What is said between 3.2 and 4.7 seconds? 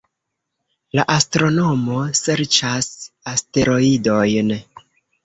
asteroidojn